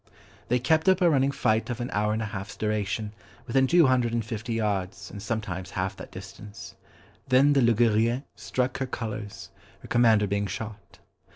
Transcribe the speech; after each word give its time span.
They 0.47 0.57
kept 0.57 0.89
up 0.89 0.99
a 1.01 1.09
running 1.11 1.29
fight 1.31 1.69
of 1.69 1.79
an 1.79 1.91
hour 1.93 2.11
and 2.11 2.23
an 2.23 2.29
half's 2.29 2.57
duration, 2.57 3.13
within 3.45 3.67
two 3.67 3.85
hundred 3.85 4.13
and 4.13 4.25
fifty 4.25 4.53
yards, 4.53 5.11
and 5.11 5.21
sometimes 5.21 5.69
half 5.69 5.95
that 5.97 6.11
distance. 6.11 6.73
Then 7.27 7.53
the 7.53 7.61
Ligurienne 7.61 8.23
struck 8.35 8.79
her 8.79 8.87
colours, 8.87 9.51
her 9.81 9.87
commander 9.87 10.25
being 10.25 10.47
shot. 10.47 10.97